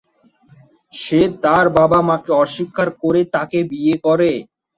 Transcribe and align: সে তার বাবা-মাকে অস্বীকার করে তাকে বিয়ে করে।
সে 0.93 1.21
তার 1.43 1.65
বাবা-মাকে 1.77 2.31
অস্বীকার 2.41 2.87
করে 3.01 3.21
তাকে 3.35 3.59
বিয়ে 3.71 3.95
করে। 4.05 4.31